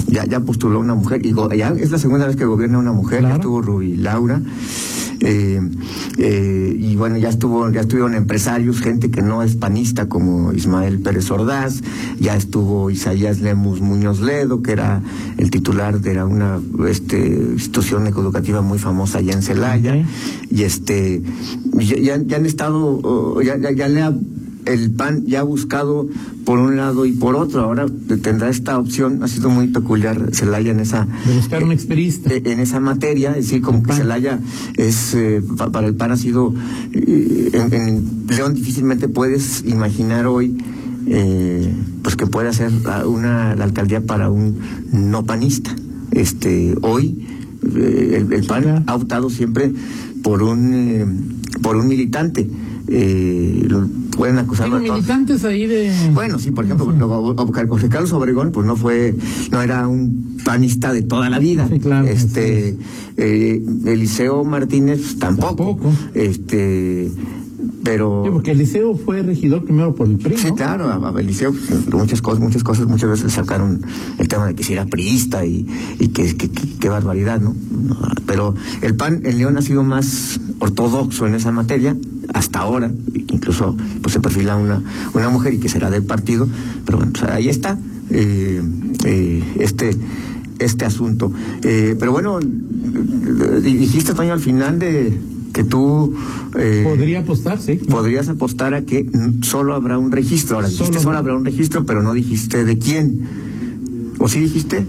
ya, 0.07 0.25
ya 0.25 0.39
postuló 0.39 0.79
una 0.79 0.95
mujer, 0.95 1.23
y 1.23 1.35
ya 1.55 1.69
es 1.69 1.91
la 1.91 1.99
segunda 1.99 2.25
vez 2.25 2.35
que 2.35 2.45
gobierna 2.45 2.79
una 2.79 2.93
mujer, 2.93 3.21
ya 3.21 3.39
tuvo 3.39 3.61
Rubí 3.61 3.95
Laura. 3.95 4.41
Eh, 5.19 5.61
eh, 6.17 6.75
y 6.77 6.95
bueno, 6.95 7.17
ya 7.17 7.29
estuvo, 7.29 7.69
ya 7.71 7.81
estuvieron 7.81 8.15
empresarios, 8.15 8.79
gente 8.79 9.11
que 9.11 9.21
no 9.21 9.43
es 9.43 9.55
panista 9.55 10.07
como 10.07 10.51
Ismael 10.53 10.99
Pérez 10.99 11.29
Ordaz, 11.29 11.81
ya 12.19 12.35
estuvo 12.35 12.89
Isaías 12.89 13.39
Lemus 13.39 13.81
Muñoz 13.81 14.19
Ledo, 14.19 14.61
que 14.61 14.71
era 14.71 15.01
el 15.37 15.51
titular 15.51 16.01
de 16.01 16.23
una 16.23 16.59
este, 16.87 17.27
institución 17.53 18.07
educativa 18.07 18.61
muy 18.61 18.79
famosa 18.79 19.19
allá 19.19 19.33
en 19.33 19.43
Celaya, 19.43 20.05
y 20.49 20.63
este 20.63 21.21
ya, 21.73 22.17
ya 22.17 22.37
han 22.37 22.45
estado, 22.45 23.41
ya, 23.41 23.57
ya, 23.57 23.71
ya 23.71 23.87
le 23.87 24.01
ha 24.01 24.13
el 24.67 24.91
PAN 24.91 25.25
ya 25.25 25.39
ha 25.39 25.43
buscado 25.43 26.07
por 26.45 26.59
un 26.59 26.77
lado 26.77 27.05
y 27.05 27.11
por 27.11 27.35
otro. 27.35 27.61
Ahora 27.61 27.85
tendrá 28.21 28.49
esta 28.49 28.77
opción. 28.77 29.23
Ha 29.23 29.27
sido 29.27 29.49
muy 29.49 29.67
peculiar 29.67 30.33
Celaya 30.33 30.71
en 30.71 30.79
esa. 30.79 31.07
De 31.25 31.35
buscar 31.35 31.63
un 31.63 31.71
experista. 31.71 32.33
Eh, 32.33 32.41
en 32.45 32.59
esa 32.59 32.79
materia. 32.79 33.31
Es 33.31 33.47
decir, 33.47 33.61
como 33.61 33.83
que 33.83 33.93
Celaya 33.93 34.39
es. 34.75 35.13
Eh, 35.13 35.41
para 35.71 35.87
el 35.87 35.95
PAN 35.95 36.11
ha 36.11 36.17
sido. 36.17 36.53
Eh, 36.93 37.51
en, 37.53 38.27
León 38.29 38.53
difícilmente 38.53 39.07
puedes 39.07 39.63
imaginar 39.65 40.27
hoy. 40.27 40.57
pues 42.01 42.15
que 42.15 42.27
pueda 42.27 42.51
ser 42.51 42.71
una 43.05 43.55
la 43.55 43.63
alcaldía 43.63 44.01
para 44.01 44.29
un 44.29 44.57
no 44.91 45.25
panista. 45.25 45.73
Este 46.11 46.75
hoy 46.81 47.25
el, 47.75 48.45
PAN 48.47 48.83
ha 48.87 48.95
optado 48.95 49.29
siempre 49.29 49.71
por 50.23 50.43
un 50.43 51.41
por 51.61 51.75
un 51.75 51.87
militante 51.87 52.49
eh, 52.89 53.67
pueden 54.15 54.37
acusar 54.37 54.73
a 54.73 54.79
militantes 54.79 55.43
ahí 55.43 55.67
de 55.67 55.91
bueno 56.13 56.39
sí 56.39 56.51
por 56.51 56.65
ejemplo 56.65 56.87
José 57.67 57.89
Carlos 57.89 58.13
Obregón 58.13 58.51
pues 58.51 58.65
no 58.65 58.75
fue 58.75 59.15
no 59.51 59.61
era 59.61 59.87
un 59.87 60.37
panista 60.47 60.93
de 60.93 61.01
toda 61.01 61.29
la 61.29 61.39
vida. 61.39 61.69
Este 62.07 62.77
eh, 63.17 63.61
Eliseo 63.85 64.45
Martínez 64.45 65.19
tampoco, 65.19 65.77
este 66.13 67.11
pero 67.83 68.23
sí, 68.23 68.31
porque 68.31 68.51
Eliseo 68.51 68.95
fue 68.95 69.23
regidor 69.23 69.65
primero 69.65 69.93
por 69.93 70.07
el 70.07 70.17
PRI 70.17 70.37
sí 70.37 70.51
claro 70.51 70.87
a, 70.87 71.19
Eliseo 71.19 71.53
muchas 71.91 72.21
cosas 72.21 72.39
muchas 72.39 72.63
cosas 72.63 72.85
muchas 72.87 73.09
veces 73.09 73.33
sacaron 73.33 73.81
el 74.19 74.27
tema 74.27 74.47
de 74.47 74.55
que 74.55 74.63
si 74.63 74.73
era 74.73 74.85
priista 74.85 75.45
y, 75.45 75.67
y 75.99 76.07
que, 76.09 76.89
barbaridad 76.89 77.41
¿no? 77.41 77.55
pero 78.25 78.55
el 78.81 78.95
PAN 78.95 79.21
en 79.25 79.37
León 79.37 79.57
ha 79.57 79.61
sido 79.61 79.83
más 79.83 80.39
ortodoxo 80.59 81.27
en 81.27 81.35
esa 81.35 81.51
materia 81.51 81.95
hasta 82.33 82.59
ahora, 82.59 82.91
incluso 83.13 83.75
pues 84.01 84.13
se 84.13 84.19
perfila 84.19 84.55
una, 84.55 84.81
una 85.13 85.29
mujer 85.29 85.53
y 85.53 85.59
que 85.59 85.69
será 85.69 85.89
del 85.89 86.03
partido, 86.03 86.47
pero 86.85 86.97
bueno, 86.97 87.13
pues, 87.13 87.31
ahí 87.31 87.49
está 87.49 87.77
eh, 88.09 88.61
eh, 89.05 89.43
este 89.59 89.95
este 90.59 90.85
asunto. 90.85 91.31
Eh, 91.61 91.95
pero 91.99 92.11
bueno, 92.11 92.39
dijiste, 92.39 94.15
Toño, 94.15 94.33
al 94.33 94.39
final 94.39 94.79
de 94.79 95.15
que 95.53 95.63
tú... 95.63 96.15
Podría 96.83 97.19
apostar, 97.19 97.59
sí. 97.59 97.75
Podrías 97.75 98.27
apostar 98.29 98.73
a 98.73 98.81
que 98.81 99.07
solo 99.41 99.75
habrá 99.75 99.97
un 99.99 100.11
registro. 100.11 100.55
Ahora, 100.55 100.67
dijiste 100.67 100.93
solo, 100.93 101.03
solo 101.03 101.17
habrá 101.17 101.35
un 101.35 101.45
registro, 101.45 101.85
pero 101.85 102.01
no 102.01 102.13
dijiste 102.13 102.65
de 102.65 102.77
quién. 102.79 103.21
¿O 104.19 104.27
sí 104.27 104.39
dijiste? 104.39 104.83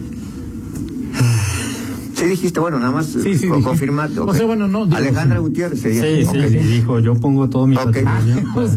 Sí 2.18 2.24
dijiste, 2.26 2.58
bueno, 2.58 2.80
nada 2.80 2.90
más 2.90 3.06
sí, 3.06 3.36
sí, 3.36 3.46
confirmar. 3.46 4.10
O 4.18 4.34
sea, 4.34 4.44
bueno, 4.44 4.66
no. 4.66 4.84
Alejandra 4.84 5.38
Gutiérrez. 5.38 5.80
Sí, 5.80 5.92
sí, 5.92 6.58
dijo, 6.58 6.98
yo 6.98 7.14
pongo 7.14 7.48
todo 7.48 7.66
mi 7.66 7.76
okay. 7.76 8.04
pues, 8.54 8.72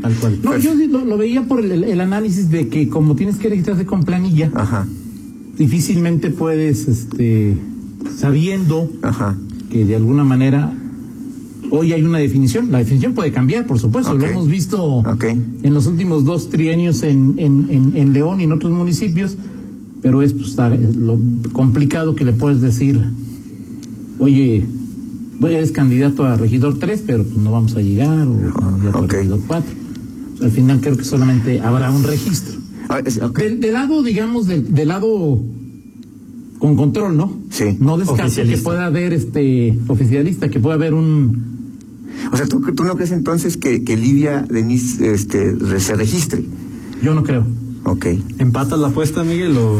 tal 0.00 0.14
cual. 0.14 0.38
No, 0.42 0.56
yo 0.56 0.74
lo, 0.74 1.18
veía 1.18 1.42
por 1.42 1.62
el, 1.62 2.00
análisis 2.00 2.48
de 2.48 2.68
que 2.68 2.88
como 2.88 3.14
tienes 3.14 3.36
que 3.36 3.50
registrarse 3.50 3.84
con 3.84 4.04
planilla, 4.04 4.50
Ajá. 4.54 4.86
difícilmente 5.58 6.30
puedes, 6.30 6.88
este, 6.88 7.58
sabiendo 8.16 8.90
Ajá. 9.02 9.36
que 9.70 9.84
de 9.84 9.96
alguna 9.96 10.24
manera 10.24 10.72
hoy 11.70 11.92
hay 11.92 12.02
una 12.02 12.18
definición. 12.18 12.72
La 12.72 12.78
definición 12.78 13.12
puede 13.12 13.30
cambiar, 13.30 13.66
por 13.66 13.78
supuesto. 13.78 14.14
Lo 14.14 14.24
hemos 14.24 14.48
visto 14.48 15.02
en 15.20 15.74
los 15.74 15.86
últimos 15.86 16.24
dos 16.24 16.48
trienios 16.48 17.02
en, 17.02 17.34
en, 17.36 17.66
en, 17.68 17.94
en 17.94 18.12
León 18.14 18.40
y 18.40 18.44
en 18.44 18.52
otros 18.52 18.72
municipios 18.72 19.36
pero 20.06 20.22
es 20.22 20.34
pues, 20.34 20.56
lo 20.96 21.18
complicado 21.52 22.14
que 22.14 22.24
le 22.24 22.32
puedes 22.32 22.60
decir, 22.60 22.96
oye, 24.20 24.64
eres 25.42 25.72
candidato 25.72 26.24
a 26.24 26.36
regidor 26.36 26.78
3, 26.78 27.02
pero 27.04 27.24
pues 27.24 27.36
no 27.38 27.50
vamos 27.50 27.74
a 27.74 27.80
llegar, 27.80 28.28
o 28.28 28.52
candidato 28.54 28.98
a 28.98 29.06
regidor 29.08 29.40
4. 29.48 29.72
al 30.42 30.50
final 30.52 30.80
creo 30.80 30.96
que 30.96 31.02
solamente 31.02 31.60
habrá 31.60 31.90
un 31.90 32.04
registro. 32.04 32.54
Ah, 32.88 33.02
del, 33.02 33.72
lado, 33.72 34.04
digamos, 34.04 34.46
del, 34.46 34.86
lado 34.86 35.42
con 36.60 36.76
control, 36.76 37.16
¿no? 37.16 37.36
Sí. 37.50 37.76
No 37.80 37.98
descarte 37.98 38.44
que 38.44 38.58
pueda 38.58 38.86
haber 38.86 39.12
este 39.12 39.76
oficialista, 39.88 40.48
que 40.50 40.60
pueda 40.60 40.76
haber 40.76 40.94
un 40.94 41.56
o 42.32 42.36
sea, 42.36 42.46
¿tú, 42.46 42.60
tú 42.60 42.84
no 42.84 42.94
crees 42.94 43.10
entonces 43.10 43.56
que, 43.56 43.82
que 43.82 43.96
Lidia 43.96 44.46
Denise 44.48 45.12
este, 45.12 45.80
se 45.80 45.96
registre? 45.96 46.44
Yo 47.02 47.12
no 47.12 47.24
creo. 47.24 47.44
Ok. 47.86 48.06
¿Empatas 48.38 48.78
la 48.78 48.88
apuesta, 48.88 49.22
Miguel, 49.22 49.56
o...? 49.56 49.78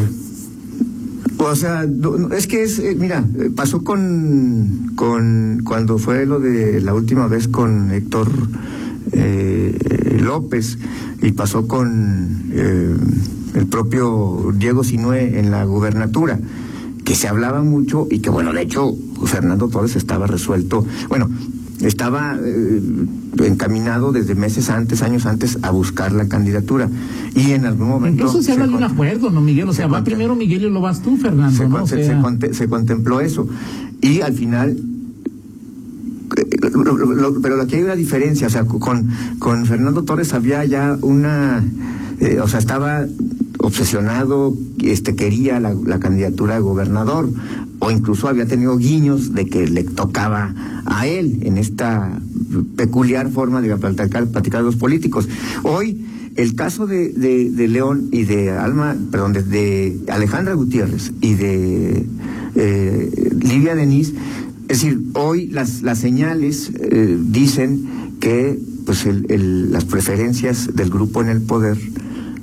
O 1.38 1.54
sea, 1.54 1.84
es 2.32 2.46
que 2.46 2.62
es, 2.62 2.78
eh, 2.78 2.96
mira, 2.98 3.25
eh, 3.38 3.50
pasó 3.54 3.84
con, 3.84 4.92
con, 4.94 5.62
cuando 5.64 5.98
fue 5.98 6.25
lo 6.25 6.40
de 6.40 6.80
la 6.80 6.94
última 6.94 7.26
vez 7.26 7.46
con 7.46 7.90
Héctor 7.90 8.28
eh, 9.12 10.18
López 10.20 10.78
y 11.22 11.32
pasó 11.32 11.68
con 11.68 12.52
el 12.52 13.66
propio 13.66 14.52
Diego 14.56 14.82
Sinue 14.82 15.38
en 15.38 15.50
la 15.50 15.64
gubernatura, 15.64 16.40
que 17.04 17.14
se 17.14 17.28
hablaba 17.28 17.62
mucho 17.62 18.08
y 18.10 18.20
que 18.20 18.30
bueno, 18.30 18.52
de 18.52 18.62
hecho 18.62 18.94
Fernando 19.25 19.68
Torres 19.68 19.94
estaba 19.94 20.26
resuelto, 20.26 20.86
bueno, 21.08 21.28
estaba 21.80 22.38
eh, 22.42 22.80
encaminado 23.45 24.12
desde 24.12 24.35
meses 24.35 24.71
antes, 24.71 25.02
años 25.02 25.26
antes, 25.26 25.59
a 25.62 25.71
buscar 25.71 26.12
la 26.12 26.28
candidatura. 26.28 26.88
Y 27.35 27.52
en 27.52 27.66
algún 27.66 27.88
momento. 27.88 28.25
Incluso 28.25 28.43
se, 28.43 28.52
habla 28.52 28.66
de 28.66 28.75
un 28.75 28.83
acuerdo, 28.85 29.31
¿no, 29.31 29.40
Miguel? 29.40 29.69
O 29.69 29.73
sea, 29.73 29.87
va 29.87 30.02
primero 30.05 30.35
Miguel 30.35 30.64
y 30.64 30.71
lo 30.71 30.81
vas 30.81 31.02
tú, 31.02 31.16
Fernando. 31.16 31.57
Se, 31.57 31.69
¿no? 31.69 31.87
se, 31.87 32.69
contempló 32.69 33.21
eso. 33.21 33.47
Y 34.00 34.21
al 34.21 34.33
final. 34.35 34.76
Pero 37.43 37.62
aquí 37.62 37.76
hay 37.76 37.83
una 37.83 37.95
diferencia, 37.95 38.47
o 38.47 38.50
sea, 38.50 38.64
con, 38.64 39.09
con 39.38 39.66
Fernando 39.66 40.05
Torres 40.05 40.33
había 40.33 40.64
ya 40.64 40.97
una. 41.02 41.64
Eh, 42.21 42.40
o 42.40 42.49
sea, 42.49 42.59
estaba 42.59 43.07
obsesionado, 43.59 44.55
este, 44.83 45.14
quería 45.14 45.61
la, 45.61 45.75
la 45.75 45.99
candidatura 45.99 46.55
de 46.55 46.61
gobernador 46.61 47.28
o 47.78 47.90
incluso 47.90 48.28
había 48.28 48.47
tenido 48.47 48.76
guiños 48.76 49.35
de 49.35 49.47
que 49.47 49.66
le 49.66 49.85
tocaba 49.85 50.55
a 50.87 51.07
él 51.07 51.40
en 51.43 51.59
esta 51.59 52.19
peculiar 52.76 53.31
forma 53.31 53.61
de 53.61 53.76
platicar, 53.76 54.26
platicar 54.29 54.62
los 54.62 54.76
políticos. 54.76 55.29
Hoy, 55.62 56.05
el 56.37 56.55
caso 56.55 56.87
de, 56.87 57.11
de, 57.11 57.69
León 57.69 58.09
y 58.12 58.25
de 58.25 58.50
Alma, 58.50 58.97
perdón, 59.11 59.33
de, 59.33 59.99
Alejandra 60.09 60.55
Gutiérrez 60.55 61.12
y 61.21 61.35
de 61.35 62.07
eh, 62.55 63.31
Livia 63.41 63.75
Denis, 63.75 64.12
es 64.69 64.83
decir, 64.83 65.00
hoy 65.15 65.47
las, 65.49 65.83
las 65.83 65.99
señales 65.99 66.73
eh, 66.75 67.19
dicen 67.21 68.17
que 68.21 68.59
pues 68.85 69.05
el, 69.07 69.73
las 69.73 69.85
preferencias 69.85 70.75
del 70.75 70.91
grupo 70.91 71.21
en 71.21 71.29
el 71.29 71.43
poder 71.43 71.76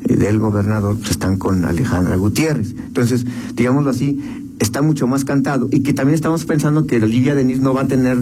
eh, 0.05 0.15
del 0.15 0.39
gobernador 0.39 0.97
pues, 0.97 1.11
están 1.11 1.37
con 1.37 1.65
Alejandra 1.65 2.15
Gutiérrez. 2.15 2.75
Entonces, 2.87 3.25
digámoslo 3.55 3.89
así, 3.89 4.19
está 4.59 4.81
mucho 4.81 5.07
más 5.07 5.25
cantado 5.25 5.67
y 5.71 5.81
que 5.81 5.93
también 5.93 6.15
estamos 6.15 6.45
pensando 6.45 6.85
que 6.85 6.97
Olivia 6.97 7.35
Denis 7.35 7.59
no 7.59 7.73
va 7.73 7.81
a 7.81 7.87
tener, 7.87 8.17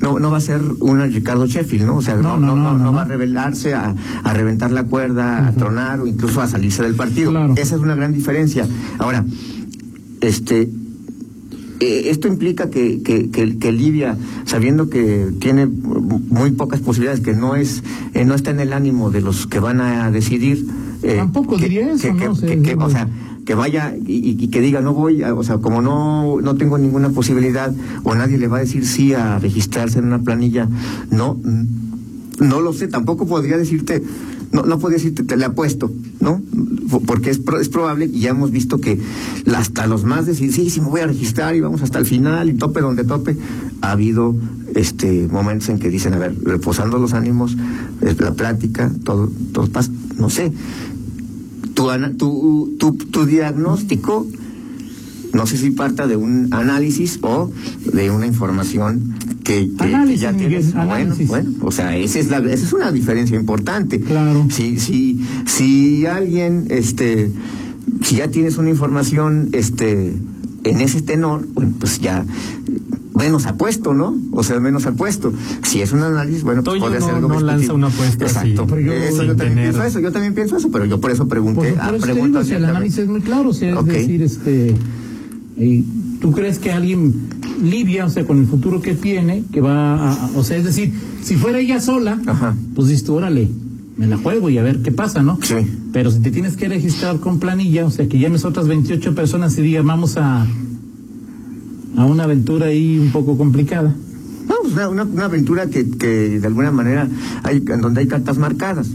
no, 0.00 0.18
no 0.18 0.30
va 0.30 0.38
a 0.38 0.40
ser 0.40 0.60
una 0.80 1.06
Ricardo 1.06 1.46
Sheffield, 1.46 1.86
¿no? 1.86 1.96
O 1.96 2.02
sea, 2.02 2.16
no, 2.16 2.38
no, 2.38 2.56
no, 2.56 2.76
no, 2.76 2.92
va 2.92 3.02
a 3.02 3.04
rebelarse 3.04 3.74
a, 3.74 3.94
a 4.22 4.32
reventar 4.34 4.70
la 4.70 4.84
cuerda, 4.84 5.48
a 5.48 5.52
tronar 5.52 6.00
o 6.00 6.06
incluso 6.06 6.40
a 6.40 6.48
salirse 6.48 6.82
del 6.82 6.94
partido. 6.94 7.32
Esa 7.56 7.76
es 7.76 7.80
una 7.80 7.94
gran 7.94 8.12
diferencia. 8.12 8.66
Ahora, 8.98 9.24
este, 10.20 10.68
eh, 11.80 12.08
esto 12.10 12.28
implica 12.28 12.70
que, 12.70 13.02
que, 13.02 13.30
que, 13.30 13.72
Livia, 13.72 14.16
sabiendo 14.44 14.88
que 14.88 15.32
tiene 15.40 15.66
muy 15.66 16.52
pocas 16.52 16.80
posibilidades, 16.80 17.20
que 17.20 17.34
no 17.34 17.54
es, 17.54 17.82
eh, 18.14 18.24
no 18.24 18.34
está 18.34 18.50
en 18.50 18.60
el 18.60 18.72
ánimo 18.72 19.10
de 19.10 19.20
los 19.20 19.46
que 19.46 19.60
van 19.60 19.80
a 19.80 20.10
decidir. 20.10 20.66
Eh, 21.02 21.16
Tampoco 21.16 21.56
diría 21.56 21.92
eso, 21.92 22.12
¿no? 22.12 22.32
o 22.32 22.90
sea, 22.90 23.08
que 23.46 23.54
vaya 23.54 23.94
y, 24.06 24.48
que 24.48 24.60
diga 24.60 24.80
no 24.80 24.92
voy, 24.92 25.22
o 25.22 25.42
sea, 25.42 25.58
como 25.58 25.80
no, 25.80 26.40
no 26.42 26.56
tengo 26.56 26.78
ninguna 26.78 27.10
posibilidad 27.10 27.72
o 28.02 28.14
nadie 28.14 28.38
le 28.38 28.48
va 28.48 28.58
a 28.58 28.60
decir 28.60 28.86
sí 28.86 29.14
a 29.14 29.38
registrarse 29.38 30.00
en 30.00 30.06
una 30.06 30.18
planilla, 30.18 30.68
no, 31.10 31.38
no 32.40 32.60
lo 32.60 32.72
sé, 32.72 32.88
tampoco 32.88 33.26
podría 33.26 33.56
decirte, 33.56 34.02
no, 34.52 34.62
no 34.62 34.78
podría 34.78 34.98
decirte, 34.98 35.22
te 35.22 35.36
le 35.36 35.44
apuesto, 35.44 35.90
¿no? 36.20 36.42
Porque 37.06 37.30
es, 37.30 37.40
es 37.60 37.68
probable, 37.68 38.06
y 38.12 38.20
ya 38.20 38.30
hemos 38.30 38.50
visto 38.50 38.80
que 38.80 39.00
hasta 39.54 39.86
los 39.86 40.04
más 40.04 40.26
decir, 40.26 40.52
sí, 40.52 40.68
sí, 40.68 40.80
me 40.80 40.88
voy 40.88 41.00
a 41.00 41.06
registrar 41.06 41.54
y 41.54 41.60
vamos 41.60 41.82
hasta 41.82 41.98
el 41.98 42.06
final 42.06 42.50
y 42.50 42.54
tope 42.54 42.80
donde 42.80 43.04
tope, 43.04 43.36
ha 43.80 43.92
habido 43.92 44.34
este 44.74 45.28
momentos 45.28 45.68
en 45.68 45.78
que 45.78 45.88
dicen, 45.88 46.14
a 46.14 46.18
ver, 46.18 46.34
reposando 46.42 46.98
los 46.98 47.14
ánimos, 47.14 47.56
la 48.00 48.32
plática, 48.34 48.90
todo, 49.04 49.30
todo 49.52 49.66
pasa, 49.68 49.90
no 50.16 50.30
sé, 50.30 50.52
tu, 51.74 51.88
tu, 52.16 52.76
tu, 52.78 52.92
tu 52.94 53.26
diagnóstico 53.26 54.26
no 55.36 55.46
sé 55.46 55.58
si 55.58 55.70
parta 55.70 56.06
de 56.06 56.16
un 56.16 56.48
análisis 56.52 57.18
o 57.20 57.52
de 57.92 58.10
una 58.10 58.26
información 58.26 59.14
que, 59.44 59.70
ya 60.16 60.32
tienes. 60.32 60.72
Bueno, 60.74 61.14
bueno, 61.26 61.50
o 61.60 61.70
sea, 61.70 61.96
esa 61.96 62.18
es, 62.18 62.30
la, 62.30 62.38
esa 62.38 62.66
es 62.66 62.72
una 62.72 62.90
diferencia 62.90 63.36
importante. 63.38 64.00
Claro. 64.00 64.46
Si, 64.50 64.80
si, 64.80 65.20
si 65.46 66.06
alguien, 66.06 66.66
este, 66.70 67.30
si 68.02 68.16
ya 68.16 68.28
tienes 68.28 68.56
una 68.56 68.70
información, 68.70 69.50
este, 69.52 70.14
en 70.64 70.80
ese 70.80 71.02
tenor, 71.02 71.46
bueno, 71.52 71.74
pues 71.78 72.00
ya 72.00 72.24
menos 73.16 73.46
apuesto, 73.46 73.94
¿no? 73.94 74.16
O 74.32 74.42
sea, 74.42 74.60
menos 74.60 74.86
apuesto. 74.86 75.32
Si 75.62 75.80
es 75.80 75.92
un 75.92 76.02
análisis, 76.02 76.42
bueno, 76.42 76.62
pues 76.62 76.80
puede 76.80 77.00
ser 77.00 77.14
algo 77.14 77.28
no 77.28 77.40
lanza 77.40 77.72
una 77.72 77.88
apuesta 77.88 78.24
Exacto. 78.24 78.66
Yo, 78.78 78.92
eso, 78.92 79.24
yo 79.24 79.36
también 79.36 79.58
pienso 79.58 79.82
eso, 79.82 80.00
yo 80.00 80.12
también 80.12 80.34
pienso 80.34 80.56
eso, 80.56 80.70
pero 80.70 80.84
yo 80.84 81.00
por 81.00 81.10
eso 81.10 81.26
pregunté. 81.26 81.72
Por, 81.72 81.98
por 81.98 82.10
eso 82.10 82.44
si 82.44 82.54
el 82.54 82.64
análisis 82.64 82.98
es 82.98 83.08
muy 83.08 83.20
claro, 83.20 83.50
o 83.50 83.54
sea, 83.54 83.78
es 83.78 83.86
decir, 83.86 84.22
este 84.22 84.74
¿Y 85.58 85.84
¿Tú 86.20 86.32
crees 86.32 86.58
que 86.58 86.72
alguien 86.72 87.28
lidia, 87.62 88.04
o 88.04 88.10
sea, 88.10 88.24
con 88.24 88.38
el 88.38 88.46
futuro 88.46 88.80
que 88.80 88.94
tiene, 88.94 89.44
que 89.52 89.60
va 89.60 90.12
a, 90.12 90.30
o 90.34 90.42
sea, 90.42 90.56
es 90.56 90.64
decir, 90.64 90.92
si 91.22 91.36
fuera 91.36 91.58
ella 91.58 91.80
sola, 91.80 92.18
pues 92.74 92.88
dices 92.88 93.08
órale, 93.08 93.48
me 93.96 94.06
la 94.06 94.16
juego 94.16 94.50
y 94.50 94.58
a 94.58 94.62
ver 94.62 94.82
qué 94.82 94.92
pasa, 94.92 95.22
¿no? 95.22 95.38
Sí. 95.42 95.54
Pero 95.92 96.10
si 96.10 96.20
te 96.20 96.30
tienes 96.30 96.56
que 96.56 96.68
registrar 96.68 97.20
con 97.20 97.38
planilla, 97.38 97.84
o 97.84 97.90
sea, 97.90 98.08
que 98.08 98.18
llames 98.18 98.44
a 98.44 98.48
otras 98.48 98.66
28 98.66 99.14
personas 99.14 99.56
y 99.58 99.62
digas, 99.62 99.84
vamos 99.84 100.16
a, 100.16 100.46
a 101.96 102.04
una 102.04 102.24
aventura 102.24 102.66
ahí 102.66 102.98
un 102.98 103.10
poco 103.10 103.36
complicada. 103.36 103.94
No, 104.48 104.54
pues 104.62 104.74
una, 104.74 105.04
una, 105.04 105.24
aventura 105.24 105.66
que, 105.66 105.90
que 105.90 106.38
de 106.38 106.46
alguna 106.46 106.70
manera 106.70 107.08
hay, 107.42 107.56
en 107.56 107.80
donde 107.80 108.00
hay 108.00 108.06
cartas 108.06 108.38
marcadas. 108.38 108.88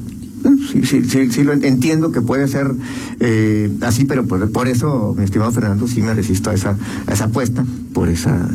Sí, 0.72 0.84
sí, 0.86 1.04
sí, 1.04 1.30
sí, 1.32 1.44
lo 1.44 1.54
entiendo 1.54 2.12
que 2.12 2.22
puede 2.22 2.48
ser 2.48 2.72
eh, 3.20 3.70
así, 3.82 4.06
pero 4.06 4.26
por, 4.26 4.52
por, 4.52 4.68
eso, 4.68 5.14
mi 5.16 5.24
estimado 5.24 5.52
Fernando, 5.52 5.88
sí 5.88 6.02
me 6.02 6.14
resisto 6.14 6.50
a 6.50 6.54
esa, 6.54 6.78
a 7.06 7.14
esa 7.14 7.26
apuesta, 7.26 7.64
por 7.94 8.10
esa, 8.10 8.50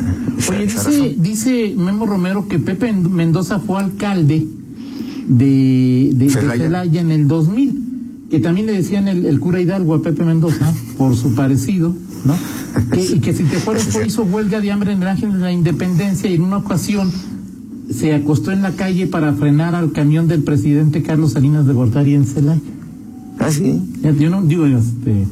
Oye, 0.49 0.63
dice, 0.63 1.15
dice 1.17 1.75
Memo 1.77 2.05
Romero 2.05 2.47
que 2.47 2.59
Pepe 2.59 2.91
Mendoza 2.91 3.59
fue 3.59 3.79
alcalde 3.79 4.45
de, 5.27 6.11
de, 6.13 6.29
Celaya. 6.29 7.01
en 7.01 7.11
el 7.11 7.27
2000, 7.27 7.86
que 8.29 8.39
también 8.39 8.67
le 8.67 8.73
decían 8.73 9.07
el, 9.07 9.25
el, 9.25 9.39
cura 9.39 9.61
Hidalgo 9.61 9.93
a 9.93 10.01
Pepe 10.01 10.23
Mendoza, 10.23 10.73
por 10.97 11.15
su 11.15 11.33
parecido, 11.33 11.93
¿no? 12.25 12.35
y 12.95 13.19
que 13.19 13.33
si 13.33 13.43
te 13.43 13.57
acuerdas, 13.57 13.85
fue, 13.89 14.07
hizo 14.07 14.23
huelga 14.23 14.59
de 14.59 14.71
hambre 14.71 14.91
en 14.91 15.01
el 15.01 15.07
Ángel 15.07 15.33
de 15.33 15.39
la 15.39 15.51
Independencia 15.51 16.29
y 16.29 16.35
en 16.35 16.41
una 16.41 16.57
ocasión 16.57 17.11
se 17.89 18.13
acostó 18.13 18.51
en 18.51 18.61
la 18.61 18.71
calle 18.71 19.07
para 19.07 19.33
frenar 19.33 19.75
al 19.75 19.91
camión 19.93 20.27
del 20.27 20.43
presidente 20.43 21.03
Carlos 21.03 21.33
Salinas 21.33 21.65
de 21.65 21.73
Gortari 21.73 22.15
en 22.15 22.25
Celaya. 22.25 22.59
¿Ah, 23.39 23.49
sí? 23.49 23.81
Yo 24.19 24.29
no 24.29 24.41
digo, 24.43 24.65
este... 24.65 25.25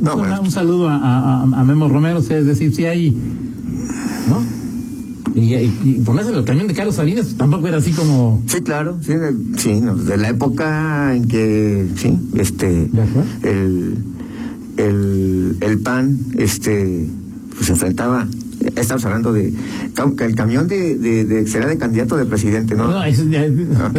No, 0.00 0.16
un, 0.16 0.50
saludo 0.50 0.88
a, 0.88 1.42
a, 1.42 1.64
Memo 1.64 1.88
Romero, 1.88 2.18
o 2.18 2.22
sea, 2.22 2.38
es 2.38 2.46
decir, 2.46 2.74
si 2.74 2.84
hay... 2.84 3.10
¿No? 4.28 4.57
Y, 5.38 5.54
y, 5.54 6.02
ponerse 6.04 6.32
el 6.32 6.44
camión 6.44 6.66
de 6.66 6.74
Carlos 6.74 6.96
Salinas 6.96 7.34
tampoco 7.36 7.68
era 7.68 7.78
así 7.78 7.92
como... 7.92 8.42
Sí, 8.46 8.60
claro, 8.60 8.98
sí, 9.00 9.14
de, 9.14 9.32
sí, 9.56 9.80
de 9.80 10.16
la 10.16 10.28
época 10.30 11.14
en 11.14 11.28
que, 11.28 11.86
sí, 11.96 12.18
este... 12.36 12.90
El, 13.42 13.96
el, 14.76 15.56
el 15.60 15.78
PAN, 15.80 16.18
este, 16.36 17.06
pues 17.54 17.66
se 17.66 17.72
enfrentaba 17.72 18.26
estamos 18.76 19.04
hablando 19.04 19.32
de 19.32 19.52
el 20.20 20.34
camión 20.34 20.68
de, 20.68 20.96
de, 20.98 21.24
de 21.24 21.46
será 21.46 21.66
de 21.66 21.78
candidato 21.78 22.16
de 22.16 22.24
presidente, 22.24 22.74
¿no? 22.74 22.88
No, 22.88 23.04
es, 23.04 23.28
de, 23.28 23.48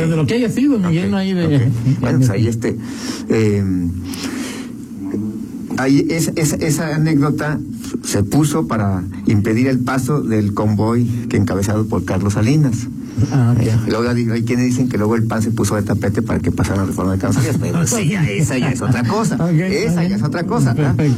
lo 0.08 0.26
que 0.26 0.36
haya 0.36 0.50
sido, 0.50 0.78
Miguel, 0.80 1.12
no 1.12 1.18
hay 1.18 1.34
de. 1.34 1.70
Bueno, 2.00 2.20
pues 2.20 2.30
ahí 2.30 2.48
este. 2.50 2.76
Eh, 3.30 3.64
ahí 5.80 6.06
es, 6.10 6.32
esa 6.36 6.96
anécdota 6.96 7.60
se 8.04 8.24
puso 8.24 8.68
para 8.68 9.04
impedir 9.26 9.68
el 9.68 9.80
paso 9.80 10.22
del 10.22 10.54
convoy 10.54 11.06
que 11.30 11.38
encabezado 11.38 11.86
por 11.86 12.06
Carlos 12.06 12.34
Salinas. 12.34 12.88
Ah, 13.32 13.54
luego 13.88 14.10
hay 14.10 14.44
quienes 14.44 14.66
dicen 14.66 14.88
que 14.88 14.98
luego 14.98 15.16
el 15.16 15.24
PAN 15.24 15.42
se 15.42 15.52
puso 15.52 15.76
de 15.76 15.82
tapete 15.82 16.22
para 16.22 16.40
que 16.40 16.52
pasara 16.52 16.82
la 16.82 16.86
reforma 16.86 17.14
de 17.14 17.20
Carlos 17.20 17.44
pero 17.60 17.86
sí, 17.86 18.14
esa 18.14 18.58
ya 18.58 18.72
es 18.72 18.82
otra 18.82 19.04
cosa. 19.04 19.36
esa 19.52 20.04
ya 20.06 20.16
es 20.16 20.24
otra 20.24 20.44
cosa. 20.46 20.76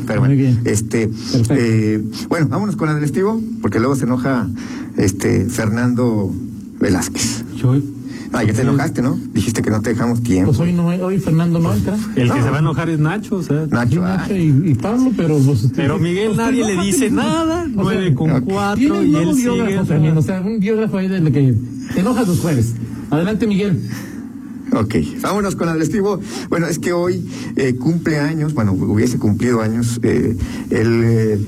pero 0.07 0.21
bueno, 0.21 0.59
este, 0.65 1.11
eh, 1.49 2.03
bueno, 2.27 2.47
vámonos 2.47 2.75
con 2.75 2.87
la 2.87 2.95
del 2.95 3.03
estivo, 3.03 3.39
porque 3.61 3.79
luego 3.79 3.95
se 3.95 4.05
enoja 4.05 4.47
este 4.97 5.45
Fernando 5.45 6.33
Velázquez. 6.79 7.43
Yo 7.55 7.75
Ah, 8.33 8.43
ya 8.43 8.53
te 8.53 8.61
enojaste, 8.61 9.01
¿no? 9.01 9.19
Dijiste 9.33 9.61
que 9.61 9.69
no 9.69 9.81
te 9.81 9.89
dejamos 9.89 10.23
tiempo. 10.23 10.51
Pues 10.51 10.59
hoy, 10.59 10.73
no, 10.73 10.87
hoy 10.87 11.19
Fernando 11.19 11.59
no 11.59 11.73
entra. 11.73 11.97
El 12.15 12.31
que 12.31 12.41
se 12.41 12.49
va 12.49 12.57
a 12.57 12.59
enojar 12.59 12.89
es 12.89 12.99
Nacho, 12.99 13.35
o 13.35 13.43
sea. 13.43 13.65
Nacho, 13.69 14.01
Nacho 14.01 14.35
y, 14.35 14.73
Pablo, 14.75 15.11
pero... 15.17 15.37
Pues, 15.37 15.63
este, 15.63 15.75
pero 15.75 15.99
Miguel 15.99 16.37
nadie 16.37 16.65
le 16.65 16.81
dice 16.81 17.11
nada, 17.11 17.67
nueve 17.69 18.13
con 18.13 18.41
cuatro 18.41 19.03
y 19.03 19.15
él 19.15 19.35
sigue. 19.35 19.81
También, 19.85 20.17
o 20.17 20.21
sea, 20.21 20.41
un 20.41 20.59
biógrafo 20.59 20.97
ahí 20.97 21.07
de 21.07 21.31
que 21.31 21.55
te 21.93 21.99
enojas 21.99 22.27
los 22.27 22.39
jueves. 22.39 22.73
Adelante, 23.09 23.47
Miguel. 23.47 23.81
Ok, 24.73 24.95
vámonos 25.21 25.57
con 25.57 25.67
adrestivo. 25.67 26.21
Bueno, 26.49 26.67
es 26.67 26.79
que 26.79 26.93
hoy 26.93 27.29
eh, 27.57 27.75
cumple 27.75 28.19
años, 28.19 28.53
bueno, 28.53 28.71
hubiese 28.71 29.19
cumplido 29.19 29.61
años 29.61 29.99
eh, 30.01 30.37
el 30.69 31.03
eh, 31.03 31.39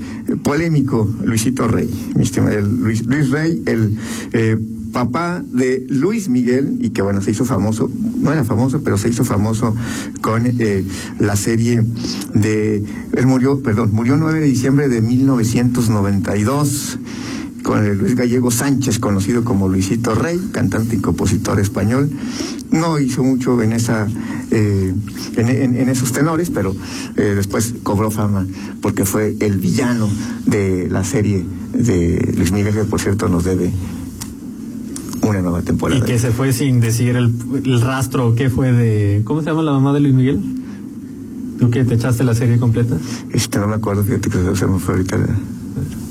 polémico 0.42 1.10
Luisito 1.24 1.66
Rey, 1.66 1.88
mi 2.14 2.24
estimado 2.24 2.60
Luis, 2.60 3.06
Luis 3.06 3.30
Rey, 3.30 3.62
el 3.64 3.96
eh, 4.32 4.58
papá 4.94 5.42
de 5.44 5.84
Luis 5.90 6.30
Miguel, 6.30 6.78
y 6.80 6.88
que 6.90 7.02
bueno, 7.02 7.20
se 7.20 7.32
hizo 7.32 7.44
famoso, 7.44 7.90
no 8.18 8.32
era 8.32 8.44
famoso, 8.44 8.80
pero 8.82 8.96
se 8.96 9.10
hizo 9.10 9.24
famoso 9.24 9.76
con 10.22 10.46
eh, 10.46 10.84
la 11.18 11.36
serie 11.36 11.84
de, 12.32 12.82
él 13.12 13.26
murió, 13.26 13.60
perdón, 13.62 13.90
murió 13.92 14.16
9 14.16 14.40
de 14.40 14.46
diciembre 14.46 14.88
de 14.88 15.02
1992 15.02 16.98
con 17.62 17.84
el 17.84 17.98
Luis 17.98 18.14
Gallego 18.14 18.50
Sánchez, 18.50 18.98
conocido 18.98 19.42
como 19.42 19.68
Luisito 19.68 20.14
Rey, 20.14 20.38
cantante 20.52 20.96
y 20.96 20.98
compositor 21.00 21.58
español. 21.58 22.10
No 22.70 23.00
hizo 23.00 23.24
mucho 23.24 23.60
en 23.62 23.72
esa 23.72 24.06
eh, 24.50 24.94
en, 25.36 25.88
esos 25.88 26.12
tenores, 26.12 26.50
pero 26.50 26.76
eh, 27.16 27.32
después 27.34 27.74
cobró 27.82 28.10
fama 28.10 28.46
porque 28.82 29.04
fue 29.04 29.34
el 29.40 29.58
villano 29.58 30.08
de 30.46 30.88
la 30.90 31.04
serie 31.04 31.44
de 31.72 32.34
Luis 32.36 32.52
Miguel, 32.52 32.74
que 32.74 32.84
por 32.84 33.00
cierto 33.00 33.28
nos 33.28 33.44
debe 33.44 33.72
una 35.28 35.42
nueva 35.42 35.62
temporada. 35.62 36.00
Y 36.00 36.02
que 36.02 36.18
se 36.18 36.30
fue 36.30 36.52
sin 36.52 36.80
decir 36.80 37.16
el, 37.16 37.32
el 37.64 37.80
rastro, 37.80 38.34
¿qué 38.34 38.50
fue 38.50 38.72
de... 38.72 39.22
¿Cómo 39.24 39.40
se 39.40 39.46
llama 39.50 39.62
la 39.62 39.72
mamá 39.72 39.92
de 39.92 40.00
Luis 40.00 40.14
Miguel? 40.14 40.40
¿Tú 41.58 41.70
que 41.70 41.84
te 41.84 41.94
echaste 41.94 42.24
la 42.24 42.34
serie 42.34 42.58
completa? 42.58 42.96
Este, 43.32 43.58
no 43.58 43.66
me 43.66 43.74
acuerdo, 43.74 44.02
fíjate 44.02 44.28
que 44.28 44.56
se 44.56 44.66
me 44.66 44.78
fue 44.78 44.94
ahorita. 44.94 45.16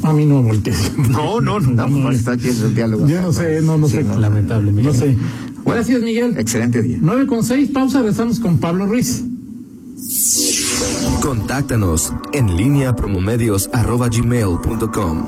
A 0.03 0.13
mí 0.13 0.25
no 0.25 0.41
voltees. 0.41 0.91
No, 1.09 1.41
no, 1.41 1.59
no. 1.61 1.87
no, 1.87 1.87
no 1.87 2.11
está 2.11 2.33
aquí 2.33 2.49
el 2.49 2.75
diálogo. 2.75 3.07
Yo 3.07 3.21
no 3.21 3.33
sé, 3.33 3.61
no, 3.61 3.77
no 3.77 3.87
sé. 3.87 4.03
Lamentablemente. 4.03 4.83
No 4.91 4.93
sé. 4.93 5.17
Gracias, 5.65 6.01
Miguel. 6.01 6.35
Excelente 6.37 6.81
día. 6.81 6.97
9 7.01 7.27
con 7.27 7.43
6, 7.43 7.69
pausa, 7.73 8.01
rezamos 8.01 8.39
con 8.39 8.57
Pablo 8.57 8.85
Ruiz. 8.85 9.23
Contáctanos 11.21 12.13
en 12.33 12.57
línea 12.57 12.95
promomedios 12.95 13.69
arroba 13.71 14.09
gmail.com. 14.09 15.23